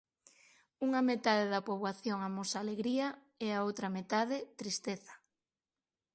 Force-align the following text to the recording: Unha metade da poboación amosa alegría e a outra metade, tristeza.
Unha 0.85 1.01
metade 1.09 1.45
da 1.53 1.65
poboación 1.69 2.17
amosa 2.21 2.57
alegría 2.59 3.07
e 3.45 3.47
a 3.53 3.63
outra 3.67 3.87
metade, 3.97 4.37
tristeza. 4.59 5.13